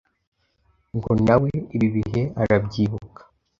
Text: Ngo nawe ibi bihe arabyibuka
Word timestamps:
Ngo 0.95 1.11
nawe 1.25 1.51
ibi 1.75 1.87
bihe 1.95 2.21
arabyibuka 2.41 3.21